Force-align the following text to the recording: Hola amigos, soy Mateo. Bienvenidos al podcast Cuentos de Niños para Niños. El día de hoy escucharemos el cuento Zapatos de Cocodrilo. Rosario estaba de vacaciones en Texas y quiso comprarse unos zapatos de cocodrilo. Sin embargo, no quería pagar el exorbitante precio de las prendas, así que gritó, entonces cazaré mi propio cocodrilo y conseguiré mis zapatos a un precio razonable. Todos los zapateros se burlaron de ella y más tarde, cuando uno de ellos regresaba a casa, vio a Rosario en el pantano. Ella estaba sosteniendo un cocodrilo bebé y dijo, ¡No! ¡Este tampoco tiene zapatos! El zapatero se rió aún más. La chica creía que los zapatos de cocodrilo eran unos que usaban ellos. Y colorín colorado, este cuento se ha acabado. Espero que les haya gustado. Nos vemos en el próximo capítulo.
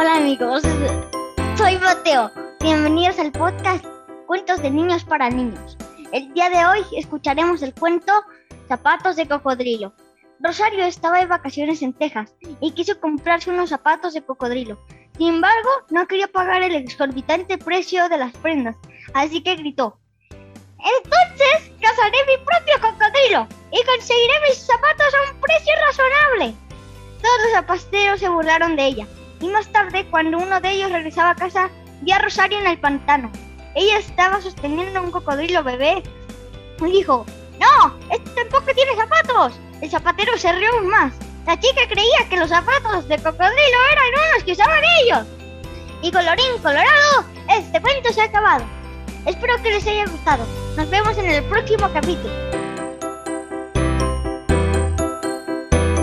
Hola 0.00 0.16
amigos, 0.16 0.62
soy 1.58 1.76
Mateo. 1.76 2.30
Bienvenidos 2.62 3.18
al 3.18 3.32
podcast 3.32 3.84
Cuentos 4.26 4.62
de 4.62 4.70
Niños 4.70 5.04
para 5.04 5.28
Niños. 5.28 5.76
El 6.10 6.32
día 6.32 6.48
de 6.48 6.64
hoy 6.64 6.80
escucharemos 6.96 7.60
el 7.60 7.74
cuento 7.74 8.10
Zapatos 8.66 9.16
de 9.16 9.28
Cocodrilo. 9.28 9.92
Rosario 10.38 10.86
estaba 10.86 11.18
de 11.18 11.26
vacaciones 11.26 11.82
en 11.82 11.92
Texas 11.92 12.34
y 12.62 12.72
quiso 12.72 12.98
comprarse 12.98 13.50
unos 13.50 13.68
zapatos 13.68 14.14
de 14.14 14.22
cocodrilo. 14.22 14.82
Sin 15.18 15.34
embargo, 15.34 15.68
no 15.90 16.06
quería 16.06 16.28
pagar 16.28 16.62
el 16.62 16.76
exorbitante 16.76 17.58
precio 17.58 18.08
de 18.08 18.16
las 18.16 18.32
prendas, 18.38 18.76
así 19.12 19.42
que 19.42 19.56
gritó, 19.56 19.98
entonces 20.78 21.72
cazaré 21.78 22.16
mi 22.26 22.42
propio 22.42 22.74
cocodrilo 22.80 23.46
y 23.70 23.84
conseguiré 23.84 24.32
mis 24.48 24.64
zapatos 24.64 25.12
a 25.12 25.30
un 25.30 25.40
precio 25.42 25.74
razonable. 25.86 26.54
Todos 27.20 27.42
los 27.42 27.52
zapateros 27.52 28.20
se 28.20 28.30
burlaron 28.30 28.76
de 28.76 28.86
ella 28.86 29.06
y 29.40 29.48
más 29.48 29.68
tarde, 29.68 30.06
cuando 30.10 30.38
uno 30.38 30.60
de 30.60 30.70
ellos 30.70 30.92
regresaba 30.92 31.30
a 31.30 31.34
casa, 31.34 31.70
vio 32.02 32.14
a 32.14 32.18
Rosario 32.18 32.58
en 32.58 32.66
el 32.66 32.78
pantano. 32.78 33.30
Ella 33.74 33.98
estaba 33.98 34.40
sosteniendo 34.40 35.02
un 35.02 35.10
cocodrilo 35.10 35.62
bebé 35.62 36.02
y 36.80 36.92
dijo, 36.92 37.24
¡No! 37.58 37.98
¡Este 38.10 38.30
tampoco 38.30 38.74
tiene 38.74 38.96
zapatos! 38.96 39.58
El 39.80 39.90
zapatero 39.90 40.36
se 40.36 40.52
rió 40.52 40.68
aún 40.74 40.88
más. 40.88 41.14
La 41.46 41.58
chica 41.58 41.80
creía 41.88 42.28
que 42.28 42.36
los 42.36 42.50
zapatos 42.50 43.08
de 43.08 43.16
cocodrilo 43.16 43.78
eran 43.92 44.32
unos 44.32 44.44
que 44.44 44.52
usaban 44.52 44.82
ellos. 45.02 45.26
Y 46.02 46.12
colorín 46.12 46.58
colorado, 46.62 47.24
este 47.48 47.80
cuento 47.80 48.12
se 48.12 48.22
ha 48.22 48.24
acabado. 48.24 48.64
Espero 49.26 49.56
que 49.62 49.70
les 49.70 49.86
haya 49.86 50.06
gustado. 50.06 50.44
Nos 50.76 50.88
vemos 50.90 51.16
en 51.18 51.26
el 51.26 51.44
próximo 51.44 51.90
capítulo. 51.92 52.69